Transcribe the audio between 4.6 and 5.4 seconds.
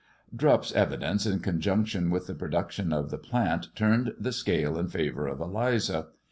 in favour of